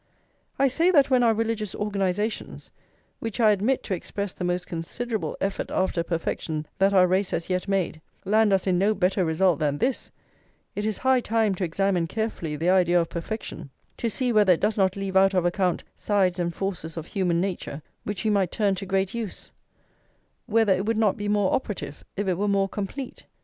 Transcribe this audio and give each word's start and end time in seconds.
I 0.57 0.67
say 0.67 0.89
that 0.89 1.11
when 1.11 1.21
our 1.21 1.35
religious 1.35 1.75
organisations, 1.75 2.71
which 3.19 3.39
I 3.39 3.51
admit 3.51 3.83
to 3.83 3.93
express 3.93 4.33
the 4.33 4.43
most 4.43 4.65
considerable 4.65 5.37
effort 5.39 5.69
after 5.69 6.01
perfection 6.01 6.65
that 6.79 6.91
our 6.91 7.05
race 7.05 7.29
has 7.29 7.51
yet 7.51 7.67
made, 7.67 8.01
land 8.25 8.51
us 8.51 8.65
in 8.65 8.79
no 8.79 8.95
better 8.95 9.23
result 9.23 9.59
than 9.59 9.77
this, 9.77 10.09
it 10.75 10.87
is 10.87 10.97
high 10.97 11.19
time 11.19 11.53
to 11.53 11.63
examine 11.63 12.07
carefully 12.07 12.55
their 12.55 12.73
idea 12.73 12.99
of 12.99 13.09
perfection, 13.09 13.69
to 13.97 14.09
see 14.09 14.33
whether 14.33 14.53
it 14.53 14.59
does 14.59 14.75
not 14.75 14.95
leave 14.95 15.15
out 15.15 15.35
of 15.35 15.45
account 15.45 15.83
sides 15.95 16.39
and 16.39 16.55
forces 16.55 16.97
of 16.97 17.05
human 17.05 17.39
nature 17.39 17.83
which 18.03 18.23
we 18.23 18.31
might 18.31 18.51
turn 18.51 18.73
to 18.73 18.87
great 18.87 19.13
use; 19.13 19.51
whether 20.47 20.73
it 20.73 20.87
would 20.87 20.97
not 20.97 21.15
be 21.15 21.27
more 21.27 21.53
operative 21.53 22.03
if 22.17 22.27
it 22.27 22.39
were 22.39 22.47
more 22.47 22.67
complete. 22.67 23.27